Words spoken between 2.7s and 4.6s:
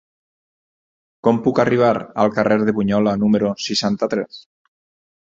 Bunyola número seixanta-tres?